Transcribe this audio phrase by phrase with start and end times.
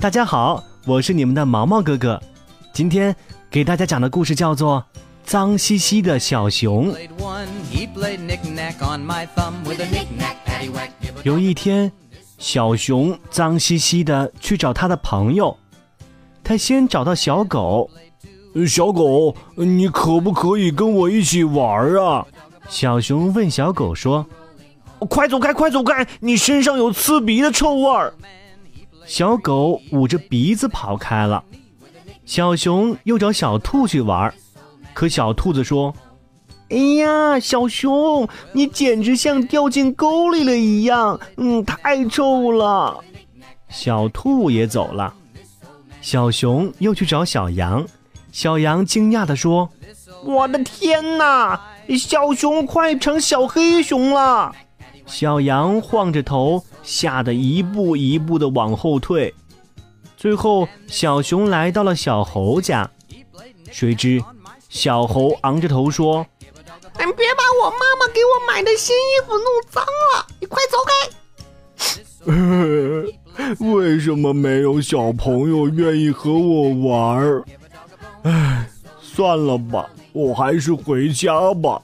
[0.00, 2.22] 大家好，我是你们的毛毛哥哥。
[2.72, 3.14] 今天
[3.50, 4.84] 给大家讲的故事叫做
[5.24, 6.94] 《脏兮兮的小熊》。
[11.24, 11.90] 有一天，
[12.38, 15.56] 小熊脏兮兮的去找他的朋友。
[16.44, 17.90] 他先找到小狗，
[18.68, 22.24] 小狗，你可不可以跟我一起玩啊？
[22.68, 24.24] 小熊问小狗说
[25.10, 28.14] ：“快走开，快走开，你身上有刺鼻的臭味儿。”
[29.08, 31.42] 小狗捂着鼻子跑开了，
[32.26, 34.32] 小熊又找小兔去玩，
[34.92, 35.94] 可小兔子说
[36.68, 43.02] ：“哎呀，小熊，你简直像掉进沟里了一样，嗯，太臭了。”
[43.70, 45.14] 小兔也走了，
[46.02, 47.86] 小熊又去找小羊，
[48.30, 49.70] 小羊惊讶地说
[50.22, 51.58] ：“我的天哪，
[51.98, 54.54] 小熊快成小黑熊了！”
[55.08, 56.62] 小羊晃着头。
[56.84, 59.34] 吓得一步一步的往后退，
[60.16, 62.90] 最后小熊来到了小猴家，
[63.70, 64.24] 谁知
[64.70, 66.24] 小猴昂着头说
[66.96, 70.92] ：“你别把我妈妈给我买的新衣服弄脏了，你快走开！”
[73.76, 77.44] 为什么没有小朋友愿意和我玩？
[78.22, 78.66] 唉，
[79.02, 81.82] 算了吧，我还是回家吧。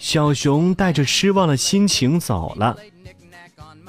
[0.00, 2.74] 小熊带着失望的心情走了。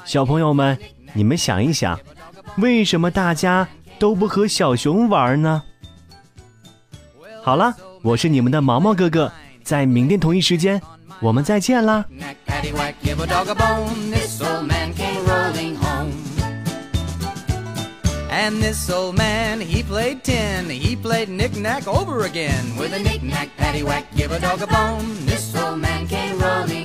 [0.03, 0.77] 小朋友们，
[1.13, 1.97] 你们想一想，
[2.57, 5.63] 为什么大家都不和小熊玩呢？
[7.41, 9.31] 好了，我是你们的毛毛哥哥，
[9.63, 10.81] 在明天同一时间，
[11.21, 12.05] 我们再见啦。
[18.31, 22.77] And this old man, he played tin, he played knick-knack over again.
[22.77, 26.80] With a knick-knack, paddywhack, give a dog a bone, this old man came rolling.